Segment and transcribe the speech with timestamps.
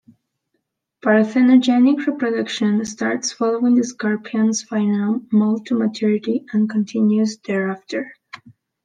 [1.03, 8.11] Parthenogenic reproduction starts following the scorpion's final moult to maturity and continues thereafter.